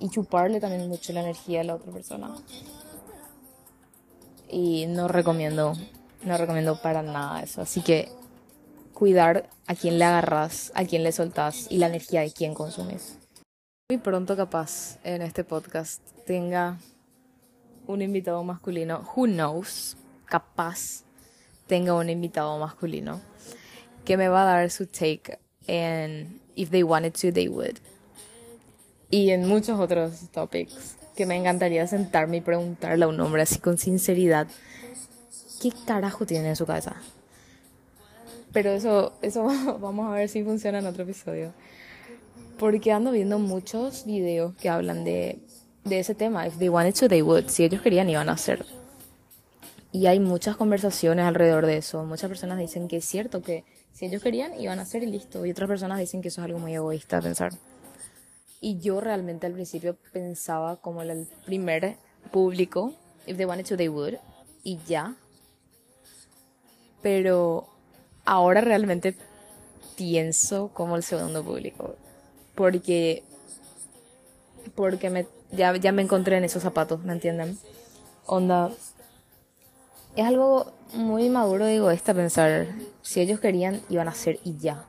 y 0.00 0.08
chuparle 0.10 0.58
también 0.58 0.88
mucho 0.88 1.12
la 1.12 1.20
energía 1.20 1.60
a 1.60 1.64
la 1.64 1.76
otra 1.76 1.92
persona. 1.92 2.34
Y 4.48 4.86
no 4.86 5.08
recomiendo, 5.08 5.74
no 6.22 6.36
recomiendo 6.36 6.80
para 6.80 7.02
nada 7.02 7.42
eso. 7.42 7.62
Así 7.62 7.82
que 7.82 8.08
cuidar 8.94 9.48
a 9.66 9.74
quién 9.74 9.98
le 9.98 10.04
agarras, 10.04 10.72
a 10.74 10.84
quién 10.84 11.02
le 11.02 11.12
soltás 11.12 11.66
y 11.70 11.78
la 11.78 11.86
energía 11.86 12.22
de 12.22 12.32
quién 12.32 12.54
consumes. 12.54 13.18
Muy 13.90 13.98
pronto 13.98 14.36
capaz 14.36 14.98
en 15.04 15.22
este 15.22 15.44
podcast 15.44 16.00
tenga 16.26 16.78
un 17.86 18.02
invitado 18.02 18.42
masculino, 18.42 19.08
who 19.14 19.26
knows, 19.26 19.96
capaz 20.24 21.04
tenga 21.66 21.94
un 21.94 22.10
invitado 22.10 22.58
masculino 22.58 23.20
que 24.04 24.16
me 24.16 24.28
va 24.28 24.42
a 24.42 24.44
dar 24.44 24.70
su 24.70 24.86
take 24.86 25.38
en 25.66 26.40
if 26.54 26.70
they 26.70 26.82
wanted 26.82 27.12
to, 27.12 27.32
they 27.32 27.48
would. 27.48 27.78
Y 29.10 29.30
en 29.30 29.46
muchos 29.46 29.78
otros 29.78 30.30
topics 30.32 30.96
que 31.16 31.26
me 31.26 31.36
encantaría 31.36 31.86
sentarme 31.86 32.36
y 32.36 32.40
preguntarle 32.40 33.04
a 33.04 33.08
un 33.08 33.18
hombre 33.20 33.42
así 33.42 33.58
con 33.58 33.78
sinceridad, 33.78 34.46
¿qué 35.60 35.72
carajo 35.86 36.26
tiene 36.26 36.50
en 36.50 36.56
su 36.56 36.66
cabeza? 36.66 36.96
Pero 38.52 38.70
eso, 38.70 39.12
eso 39.22 39.44
vamos 39.80 40.06
a 40.06 40.14
ver 40.14 40.28
si 40.28 40.44
funciona 40.44 40.78
en 40.78 40.86
otro 40.86 41.02
episodio. 41.02 41.52
Porque 42.58 42.92
ando 42.92 43.10
viendo 43.10 43.38
muchos 43.38 44.06
videos 44.06 44.54
que 44.56 44.68
hablan 44.68 45.04
de, 45.04 45.38
de 45.84 45.98
ese 45.98 46.14
tema. 46.14 46.46
If 46.46 46.58
they 46.58 46.68
wanted 46.68 46.94
to, 46.94 47.08
they 47.08 47.22
would. 47.22 47.48
Si 47.48 47.64
ellos 47.64 47.82
querían, 47.82 48.08
iban 48.08 48.28
a 48.28 48.32
hacer. 48.32 48.64
Y 49.92 50.06
hay 50.06 50.20
muchas 50.20 50.56
conversaciones 50.56 51.24
alrededor 51.24 51.66
de 51.66 51.78
eso. 51.78 52.04
Muchas 52.04 52.28
personas 52.28 52.58
dicen 52.58 52.88
que 52.88 52.98
es 52.98 53.04
cierto 53.04 53.42
que 53.42 53.64
si 53.92 54.06
ellos 54.06 54.22
querían, 54.22 54.58
iban 54.60 54.78
a 54.78 54.82
hacer 54.82 55.02
y 55.02 55.06
listo. 55.06 55.44
Y 55.46 55.50
otras 55.50 55.68
personas 55.68 55.98
dicen 55.98 56.20
que 56.20 56.28
eso 56.28 56.40
es 56.40 56.44
algo 56.44 56.58
muy 56.58 56.74
egoísta 56.74 57.20
pensar. 57.20 57.52
Y 58.66 58.80
yo 58.80 59.00
realmente 59.00 59.46
al 59.46 59.52
principio 59.52 59.96
pensaba 60.12 60.74
como 60.78 61.00
el 61.00 61.28
primer 61.44 61.98
público, 62.32 62.94
if 63.24 63.36
they 63.36 63.46
wanted 63.46 63.64
to, 63.64 63.76
they 63.76 63.86
would. 63.86 64.14
Y 64.64 64.80
ya. 64.88 65.14
Pero 67.00 67.68
ahora 68.24 68.62
realmente 68.62 69.16
pienso 69.94 70.72
como 70.74 70.96
el 70.96 71.04
segundo 71.04 71.44
público. 71.44 71.94
Porque, 72.56 73.22
porque 74.74 75.10
me, 75.10 75.28
ya, 75.52 75.76
ya 75.76 75.92
me 75.92 76.02
encontré 76.02 76.36
en 76.36 76.42
esos 76.42 76.64
zapatos, 76.64 77.04
¿me 77.04 77.12
entienden? 77.12 77.60
Onda, 78.26 78.72
es 80.16 80.26
algo 80.26 80.72
muy 80.92 81.30
maduro 81.30 81.70
y 81.70 81.74
egoísta 81.74 82.14
pensar, 82.14 82.66
si 83.00 83.20
ellos 83.20 83.38
querían, 83.38 83.80
iban 83.90 84.08
a 84.08 84.10
hacer 84.10 84.40
y 84.42 84.56
ya. 84.56 84.86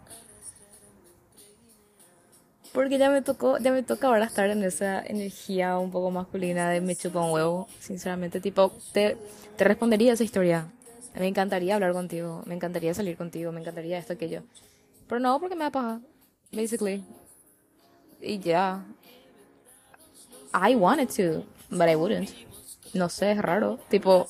Porque 2.74 2.98
ya 2.98 3.10
me 3.10 3.22
tocó, 3.22 3.58
ya 3.58 3.72
me 3.72 3.84
toca 3.84 4.08
ahora 4.08 4.26
estar 4.26 4.50
en 4.50 4.64
esa 4.64 5.02
energía 5.02 5.78
un 5.78 5.92
poco 5.92 6.12
masculina 6.12 6.70
de 6.70 6.82
me 6.82 6.96
chupa 6.96 7.22
un 7.22 7.32
huevo, 7.32 7.68
sinceramente, 7.80 8.40
tipo, 8.40 8.72
te, 8.92 9.18
te 9.56 9.64
respondería 9.64 10.14
esa 10.14 10.24
historia, 10.24 10.68
me 11.16 11.28
encantaría 11.28 11.76
hablar 11.76 11.94
contigo, 11.94 12.44
me 12.46 12.54
encantaría 12.56 12.94
salir 12.94 13.18
contigo, 13.18 13.52
me 13.52 13.62
encantaría 13.62 13.98
esto, 13.98 14.14
aquello. 14.14 14.44
Pero 15.08 15.20
no, 15.20 15.40
porque 15.40 15.56
me 15.56 15.64
da 15.64 15.72
paja, 15.72 16.02
basically. 16.52 17.04
Y 18.22 18.40
ya. 18.40 18.84
I 20.54 20.76
wanted 20.76 21.10
to, 21.10 21.46
but 21.70 21.90
I 21.90 21.96
wouldn't. 21.96 22.30
No 22.94 23.10
sé, 23.10 23.32
es 23.32 23.42
raro. 23.42 23.80
Tipo, 23.90 24.28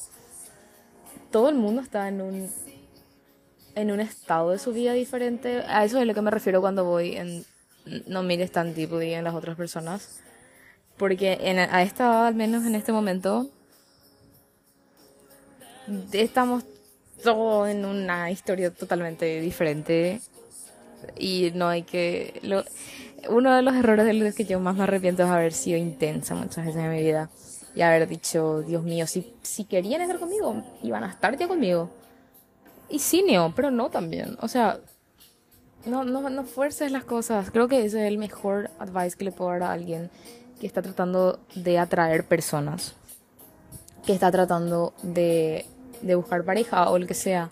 todo 1.32 1.50
el 1.50 1.56
mundo 1.56 1.82
está 1.82 2.08
en 2.08 2.22
un 2.22 2.50
en 3.75 3.91
un 3.91 4.00
estado 4.00 4.51
de 4.51 4.58
su 4.58 4.74
vida 4.74 4.94
diferente. 4.94 5.62
A 5.67 5.86
eso 5.86 5.98
es 5.98 6.03
a 6.03 6.06
lo 6.06 6.13
que 6.13 6.22
me 6.22 6.32
refiero 6.32 6.62
cuando 6.62 6.84
voy 6.84 7.15
en 7.15 7.46
no 8.08 8.24
mires 8.24 8.51
tan 8.51 8.74
tipo 8.74 9.00
en 9.01 9.24
las 9.24 9.36
otras 9.36 9.56
personas. 9.56 10.20
Porque 10.98 11.38
en, 11.41 11.60
a 11.60 11.84
esta 11.84 12.06
edad, 12.06 12.27
al 12.27 12.36
menos 12.36 12.65
en 12.65 12.75
este 12.75 12.91
momento, 12.91 13.48
estamos 16.12 16.63
todo 17.24 17.67
en 17.67 17.86
una 17.86 18.32
historia 18.32 18.72
totalmente 18.72 19.39
diferente 19.41 20.22
y 21.17 21.51
no 21.53 21.67
hay 21.67 21.84
que... 21.84 22.39
Lo, 22.44 22.63
uno 23.29 23.56
de 23.56 23.62
los 23.62 23.75
errores 23.75 24.06
de 24.06 24.13
los 24.13 24.34
que 24.36 24.46
yo 24.46 24.60
más 24.60 24.75
me 24.75 24.84
arrepiento 24.84 25.24
es 25.24 25.29
haber 25.29 25.53
sido 25.53 25.77
intensa 25.77 26.36
muchas 26.36 26.65
veces 26.65 26.82
en 26.82 26.91
mi 26.91 27.01
vida 27.01 27.29
y 27.75 27.82
haber 27.82 28.08
dicho, 28.08 28.62
Dios 28.62 28.84
mío, 28.84 29.06
si, 29.06 29.36
si 29.44 29.65
querían 29.65 30.01
estar 30.01 30.20
conmigo, 30.20 30.63
iban 30.82 31.03
a 31.03 31.12
estar 31.12 31.38
ya 31.38 31.48
conmigo. 31.48 31.91
Y 32.89 33.00
sí, 33.00 33.22
Neo, 33.22 33.53
pero 33.56 33.70
no 33.70 33.89
también. 33.89 34.38
O 34.41 34.48
sea, 34.48 34.79
no, 35.88 36.03
no, 36.03 36.29
no 36.29 36.44
fuerces 36.44 36.91
las 36.91 37.03
cosas. 37.03 37.51
Creo 37.51 37.67
que 37.67 37.86
ese 37.86 38.01
es 38.01 38.08
el 38.08 38.17
mejor 38.17 38.70
advice 38.79 39.17
que 39.17 39.25
le 39.25 39.32
puedo 39.32 39.51
dar 39.51 39.63
a 39.63 39.72
alguien 39.72 40.10
que 40.60 40.67
está 40.67 40.82
tratando 40.82 41.39
de 41.56 41.79
atraer 41.79 42.24
personas. 42.25 42.94
Que 44.06 44.13
está 44.13 44.32
tratando 44.32 44.94
de 45.03 45.65
de 46.01 46.15
buscar 46.15 46.44
pareja 46.44 46.89
o 46.89 47.00
lo 47.00 47.08
que 47.08 47.13
sea, 47.13 47.50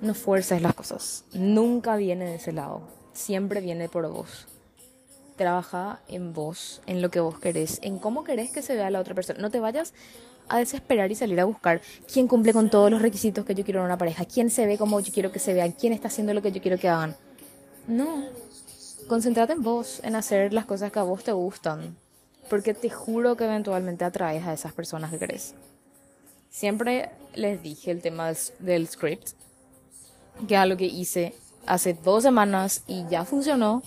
no 0.00 0.14
fuerces 0.14 0.62
las 0.62 0.74
cosas. 0.74 1.24
Nunca 1.32 1.96
viene 1.96 2.26
de 2.26 2.34
ese 2.36 2.52
lado. 2.52 2.82
Siempre 3.12 3.60
viene 3.60 3.88
por 3.88 4.08
vos. 4.08 4.46
Trabaja 5.36 6.00
en 6.08 6.32
vos, 6.32 6.82
en 6.86 7.00
lo 7.00 7.10
que 7.10 7.20
vos 7.20 7.38
querés, 7.38 7.78
en 7.82 7.98
cómo 7.98 8.24
querés 8.24 8.50
que 8.50 8.62
se 8.62 8.74
vea 8.74 8.90
la 8.90 9.00
otra 9.00 9.14
persona. 9.14 9.40
No 9.40 9.50
te 9.50 9.60
vayas 9.60 9.94
a 10.48 10.58
desesperar 10.58 11.12
y 11.12 11.14
salir 11.14 11.38
a 11.40 11.44
buscar 11.44 11.80
quién 12.12 12.26
cumple 12.26 12.52
con 12.52 12.70
todos 12.70 12.90
los 12.90 13.02
requisitos 13.02 13.44
que 13.44 13.54
yo 13.54 13.64
quiero 13.64 13.80
en 13.80 13.86
una 13.86 13.98
pareja, 13.98 14.24
quién 14.24 14.50
se 14.50 14.66
ve 14.66 14.78
como 14.78 14.98
yo 15.00 15.12
quiero 15.12 15.30
que 15.30 15.38
se 15.38 15.52
vea, 15.52 15.70
quién 15.72 15.92
está 15.92 16.08
haciendo 16.08 16.34
lo 16.34 16.42
que 16.42 16.52
yo 16.52 16.60
quiero 16.60 16.78
que 16.78 16.88
hagan. 16.88 17.16
No, 17.88 18.22
concéntrate 19.08 19.54
en 19.54 19.62
vos, 19.62 20.00
en 20.04 20.14
hacer 20.14 20.52
las 20.52 20.66
cosas 20.66 20.92
que 20.92 20.98
a 20.98 21.04
vos 21.04 21.24
te 21.24 21.32
gustan, 21.32 21.96
porque 22.50 22.74
te 22.74 22.90
juro 22.90 23.34
que 23.34 23.46
eventualmente 23.46 24.04
atraes 24.04 24.46
a 24.46 24.52
esas 24.52 24.74
personas 24.74 25.10
que 25.10 25.18
querés. 25.18 25.54
Siempre 26.50 27.08
les 27.34 27.62
dije 27.62 27.90
el 27.90 28.02
tema 28.02 28.30
del, 28.58 28.86
script, 28.88 29.30
que 30.46 30.54
es 30.54 30.60
algo 30.60 30.76
que 30.76 30.84
hice 30.84 31.34
hace 31.64 31.94
dos 31.94 32.24
semanas 32.24 32.82
y 32.86 33.06
ya 33.08 33.24
funcionó, 33.24 33.82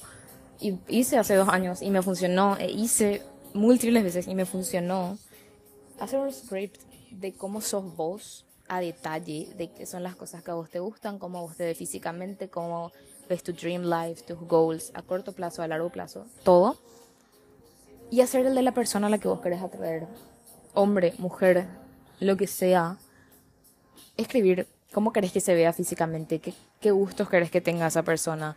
y 0.60 0.80
hice 0.88 1.20
hace 1.20 1.36
dos 1.36 1.50
años 1.50 1.84
y 1.84 1.92
me 1.92 2.02
funcionó, 2.02 2.58
e 2.58 2.72
hice 2.72 3.22
múltiples 3.54 4.04
veces 4.04 4.28
y 4.28 4.34
me 4.34 4.48
funcionó 4.48 5.20
hacer 6.00 6.20
un 6.20 6.34
script 6.34 6.82
de 7.12 7.34
cómo 7.34 7.62
sos 7.62 7.96
vos 7.96 8.48
a 8.72 8.80
detalle, 8.80 9.50
de 9.58 9.70
qué 9.72 9.86
son 9.86 10.04
las 10.04 10.16
cosas 10.16 10.44
que 10.44 10.52
a 10.52 10.54
vos 10.54 10.70
te 10.70 10.80
gustan, 10.80 11.20
cómo 11.20 11.42
vos 11.42 11.58
te 11.58 11.66
ves 11.66 11.78
físicamente, 11.78 12.50
cómo 12.50 12.92
ves 13.28 13.44
tu 13.44 13.54
dream 13.54 13.84
life, 13.84 14.24
tus 14.24 14.40
goals 14.40 14.92
a 14.94 15.02
corto 15.02 15.34
plazo, 15.34 15.62
a 15.62 15.68
largo 15.68 15.90
plazo, 15.90 16.26
todo. 16.44 16.78
Y 18.10 18.22
hacer 18.22 18.46
el 18.46 18.56
de 18.56 18.62
la 18.62 18.74
persona 18.74 19.08
a 19.08 19.10
la 19.10 19.18
que 19.18 19.28
vos 19.28 19.42
querés 19.42 19.62
atraer, 19.62 20.08
hombre, 20.74 21.14
mujer, 21.18 21.68
lo 22.20 22.38
que 22.38 22.48
sea. 22.48 22.98
Escribir 24.18 24.68
cómo 24.94 25.14
querés 25.14 25.32
que 25.32 25.42
se 25.42 25.54
vea 25.54 25.74
físicamente, 25.74 26.40
qué, 26.40 26.54
qué 26.80 26.92
gustos 26.92 27.30
querés 27.30 27.52
que 27.52 27.62
tenga 27.62 27.88
esa 27.88 28.04
persona, 28.04 28.56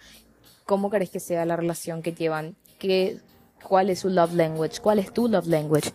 cómo 0.65 0.91
querés 0.91 1.11
que 1.11 1.21
sea 1.21 1.45
la 1.45 1.57
relación 1.57 2.03
que 2.03 2.13
llevan, 2.13 2.57
qué, 2.79 3.21
cuál 3.67 3.91
es 3.91 4.01
su 4.01 4.09
love 4.09 4.35
language, 4.35 4.81
cuál 4.81 4.99
es 4.99 5.13
tu 5.13 5.29
love 5.29 5.47
language 5.47 5.93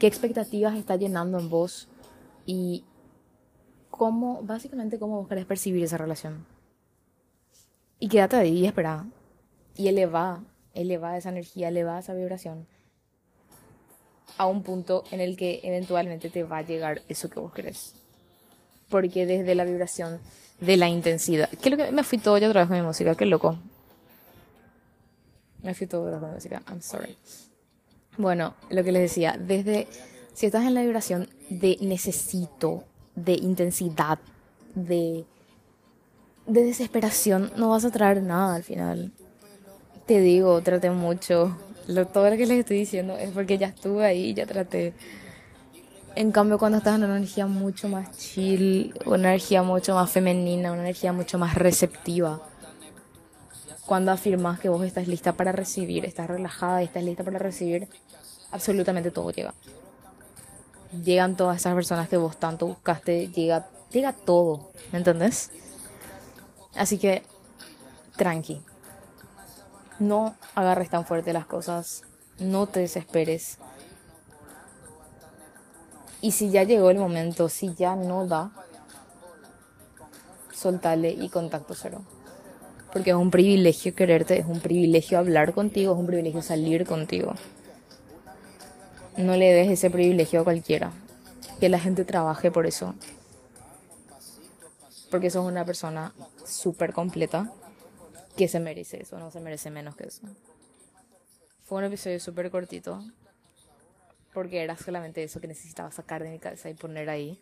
qué 0.00 0.06
expectativas 0.06 0.76
está 0.76 0.96
llenando 0.96 1.38
en 1.38 1.50
vos 1.50 1.86
y 2.46 2.84
cómo, 4.00 4.40
básicamente, 4.42 4.98
cómo 4.98 5.18
vos 5.18 5.28
querés 5.28 5.44
percibir 5.44 5.84
esa 5.84 5.98
relación. 5.98 6.46
Y 7.98 8.08
quédate 8.08 8.36
ahí 8.36 8.60
y 8.60 8.66
espera. 8.66 9.04
Y 9.76 9.88
eleva, 9.88 10.42
eleva 10.72 11.18
esa 11.18 11.28
energía, 11.28 11.68
eleva 11.68 11.98
esa 11.98 12.14
vibración 12.14 12.66
a 14.38 14.46
un 14.46 14.62
punto 14.62 15.04
en 15.10 15.20
el 15.20 15.36
que 15.36 15.60
eventualmente 15.64 16.30
te 16.30 16.44
va 16.44 16.58
a 16.58 16.62
llegar 16.62 17.02
eso 17.10 17.28
que 17.28 17.40
vos 17.40 17.52
querés. 17.52 17.92
Porque 18.88 19.26
desde 19.26 19.54
la 19.54 19.64
vibración 19.64 20.18
de 20.60 20.78
la 20.78 20.88
intensidad. 20.88 21.50
¿Qué 21.60 21.68
lo 21.68 21.76
que 21.76 21.92
me 21.92 22.02
fui 22.02 22.16
todo 22.16 22.38
yo 22.38 22.48
otra 22.48 22.62
vez 22.62 22.68
con 22.68 22.78
mi 22.78 22.82
música? 22.82 23.14
Qué 23.14 23.26
loco. 23.26 23.58
Me 25.62 25.74
fui 25.74 25.86
todo 25.86 26.04
otra 26.04 26.12
vez 26.12 26.20
con 26.20 26.30
mi 26.30 26.34
música. 26.36 26.62
I'm 26.70 26.80
sorry. 26.80 27.18
Bueno, 28.16 28.54
lo 28.70 28.82
que 28.82 28.92
les 28.92 29.02
decía, 29.02 29.36
desde 29.38 29.88
si 30.32 30.46
estás 30.46 30.64
en 30.64 30.72
la 30.72 30.80
vibración 30.80 31.28
de 31.50 31.76
necesito, 31.82 32.86
de 33.24 33.34
intensidad, 33.34 34.18
de, 34.74 35.24
de 36.46 36.64
desesperación, 36.64 37.52
no 37.56 37.70
vas 37.70 37.84
a 37.84 37.90
traer 37.90 38.22
nada 38.22 38.56
al 38.56 38.62
final. 38.62 39.12
Te 40.06 40.20
digo, 40.20 40.60
traté 40.62 40.90
mucho. 40.90 41.56
Todo 42.12 42.30
lo 42.30 42.36
que 42.36 42.46
les 42.46 42.60
estoy 42.60 42.78
diciendo 42.78 43.16
es 43.16 43.30
porque 43.30 43.58
ya 43.58 43.68
estuve 43.68 44.04
ahí, 44.04 44.34
ya 44.34 44.46
traté. 44.46 44.94
En 46.16 46.32
cambio, 46.32 46.58
cuando 46.58 46.78
estás 46.78 46.96
en 46.96 47.04
una 47.04 47.16
energía 47.16 47.46
mucho 47.46 47.88
más 47.88 48.16
chill, 48.16 48.94
una 49.06 49.28
energía 49.30 49.62
mucho 49.62 49.94
más 49.94 50.10
femenina, 50.10 50.72
una 50.72 50.82
energía 50.82 51.12
mucho 51.12 51.38
más 51.38 51.54
receptiva, 51.54 52.42
cuando 53.86 54.12
afirmas 54.12 54.60
que 54.60 54.68
vos 54.68 54.84
estás 54.84 55.08
lista 55.08 55.32
para 55.32 55.52
recibir, 55.52 56.04
estás 56.04 56.28
relajada 56.28 56.82
y 56.82 56.86
estás 56.86 57.02
lista 57.02 57.24
para 57.24 57.38
recibir, 57.38 57.88
absolutamente 58.52 59.10
todo 59.10 59.30
llega. 59.30 59.54
Llegan 60.92 61.36
todas 61.36 61.58
esas 61.58 61.74
personas 61.74 62.08
que 62.08 62.16
vos 62.16 62.36
tanto 62.36 62.66
buscaste, 62.66 63.28
llega, 63.28 63.68
llega 63.92 64.12
todo, 64.12 64.70
¿me 64.92 64.98
entendés? 64.98 65.50
Así 66.74 66.98
que, 66.98 67.22
tranqui. 68.16 68.62
No 69.98 70.34
agarres 70.54 70.90
tan 70.90 71.06
fuerte 71.06 71.32
las 71.32 71.46
cosas, 71.46 72.02
no 72.38 72.66
te 72.66 72.80
desesperes. 72.80 73.58
Y 76.20 76.32
si 76.32 76.50
ya 76.50 76.64
llegó 76.64 76.90
el 76.90 76.98
momento, 76.98 77.48
si 77.48 77.74
ya 77.74 77.96
no 77.96 78.26
da, 78.26 78.50
soltale 80.52 81.10
y 81.10 81.28
contacto 81.28 81.74
cero 81.74 82.02
porque 82.92 83.10
es 83.10 83.16
un 83.16 83.30
privilegio 83.30 83.94
quererte, 83.94 84.38
es 84.38 84.46
un 84.46 84.60
privilegio 84.60 85.18
hablar 85.18 85.52
contigo, 85.52 85.92
es 85.92 85.98
un 85.98 86.06
privilegio 86.06 86.42
salir 86.42 86.86
contigo. 86.86 87.34
No 89.20 89.36
le 89.36 89.52
des 89.52 89.70
ese 89.70 89.90
privilegio 89.90 90.40
a 90.40 90.44
cualquiera. 90.44 90.92
Que 91.58 91.68
la 91.68 91.78
gente 91.78 92.04
trabaje 92.04 92.50
por 92.50 92.66
eso. 92.66 92.94
Porque 95.10 95.30
sos 95.30 95.44
una 95.44 95.64
persona 95.64 96.12
súper 96.44 96.92
completa 96.92 97.52
que 98.36 98.48
se 98.48 98.60
merece 98.60 99.02
eso, 99.02 99.18
no 99.18 99.30
se 99.30 99.40
merece 99.40 99.70
menos 99.70 99.96
que 99.96 100.06
eso. 100.06 100.22
Fue 101.64 101.78
un 101.78 101.84
episodio 101.84 102.18
súper 102.20 102.50
cortito 102.50 103.04
porque 104.32 104.62
era 104.62 104.76
solamente 104.76 105.22
eso 105.22 105.40
que 105.40 105.48
necesitaba 105.48 105.90
sacar 105.90 106.22
de 106.22 106.30
mi 106.30 106.38
cabeza 106.38 106.70
y 106.70 106.74
poner 106.74 107.10
ahí. 107.10 107.40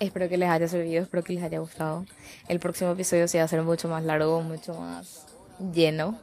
Espero 0.00 0.28
que 0.28 0.36
les 0.36 0.48
haya 0.48 0.68
servido, 0.68 1.02
espero 1.02 1.22
que 1.22 1.32
les 1.32 1.42
haya 1.42 1.58
gustado. 1.60 2.04
El 2.48 2.60
próximo 2.60 2.90
episodio 2.92 3.28
se 3.28 3.38
va 3.38 3.44
a 3.44 3.48
ser 3.48 3.62
mucho 3.62 3.88
más 3.88 4.04
largo, 4.04 4.42
mucho 4.42 4.74
más 4.74 5.26
lleno, 5.72 6.18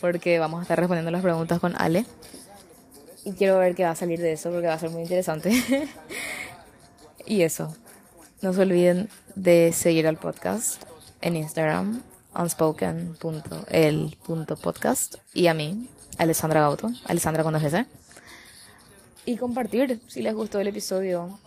porque 0.00 0.38
vamos 0.38 0.60
a 0.60 0.62
estar 0.62 0.78
respondiendo 0.78 1.10
las 1.10 1.22
preguntas 1.22 1.60
con 1.60 1.74
Ale. 1.80 2.04
Y 3.24 3.32
quiero 3.32 3.58
ver 3.58 3.74
qué 3.74 3.84
va 3.84 3.90
a 3.90 3.96
salir 3.96 4.20
de 4.20 4.32
eso, 4.32 4.50
porque 4.50 4.66
va 4.66 4.74
a 4.74 4.78
ser 4.78 4.90
muy 4.90 5.00
interesante. 5.02 5.52
y 7.26 7.42
eso. 7.42 7.74
No 8.42 8.52
se 8.52 8.62
olviden 8.62 9.08
de 9.34 9.72
seguir 9.72 10.06
al 10.06 10.16
podcast 10.16 10.84
en 11.20 11.34
Instagram, 11.36 12.02
unspoken.el.podcast, 12.34 15.16
y 15.34 15.48
a 15.48 15.54
mí, 15.54 15.88
Alessandra 16.16 16.60
Gauto, 16.60 16.90
Alessandra 17.04 17.42
con 17.42 17.52
dos 17.52 17.62
Y 19.26 19.36
compartir 19.36 20.00
si 20.08 20.22
les 20.22 20.34
gustó 20.34 20.60
el 20.60 20.68
episodio 20.68 21.38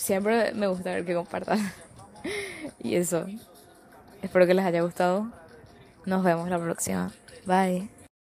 siempre 0.00 0.52
me 0.54 0.66
gusta 0.66 0.90
ver 0.90 1.04
que 1.04 1.14
compartan. 1.14 1.58
y 2.78 2.96
eso. 2.96 3.26
Espero 4.22 4.46
que 4.46 4.54
les 4.54 4.64
haya 4.64 4.82
gustado. 4.82 5.30
Nos 6.06 6.24
vemos 6.24 6.48
la 6.48 6.58
próxima. 6.58 7.12
Bye. 7.46 7.99